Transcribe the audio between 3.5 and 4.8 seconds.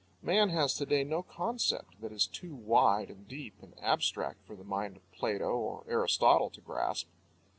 and abstract for the